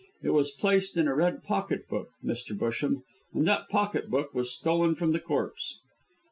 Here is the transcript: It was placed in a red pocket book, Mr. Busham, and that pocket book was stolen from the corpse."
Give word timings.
It 0.23 0.31
was 0.31 0.49
placed 0.49 0.97
in 0.97 1.07
a 1.07 1.13
red 1.13 1.43
pocket 1.43 1.87
book, 1.87 2.09
Mr. 2.25 2.57
Busham, 2.57 3.03
and 3.35 3.47
that 3.47 3.69
pocket 3.69 4.09
book 4.09 4.33
was 4.33 4.51
stolen 4.51 4.95
from 4.95 5.11
the 5.11 5.19
corpse." 5.19 5.75